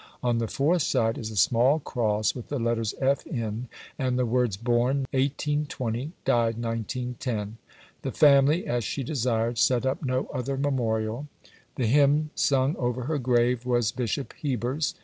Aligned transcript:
On 0.23 0.39
the 0.39 0.47
fourth 0.47 0.81
side 0.81 1.19
is 1.19 1.29
a 1.29 1.35
small 1.35 1.77
cross 1.77 2.33
with 2.33 2.47
the 2.47 2.57
letters 2.57 2.95
"F. 2.99 3.23
N.," 3.29 3.67
and 3.99 4.17
the 4.17 4.25
words 4.25 4.57
"Born 4.57 5.01
1820. 5.11 6.13
Died 6.25 6.55
1910." 6.57 7.57
The 8.01 8.11
family, 8.11 8.65
as 8.65 8.83
she 8.83 9.03
desired, 9.03 9.59
set 9.59 9.85
up 9.85 10.03
no 10.03 10.25
other 10.33 10.57
memorial. 10.57 11.27
The 11.75 11.85
hymn 11.85 12.31
sung 12.33 12.75
over 12.77 13.03
her 13.03 13.19
grave 13.19 13.63
was 13.63 13.91
Bishop 13.91 14.33
Heber's. 14.41 14.95